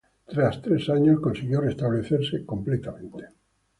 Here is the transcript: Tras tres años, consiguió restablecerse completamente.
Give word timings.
Tras 0.25 0.63
tres 0.63 0.89
años, 0.89 1.19
consiguió 1.19 1.61
restablecerse 1.61 2.43
completamente. 2.43 3.27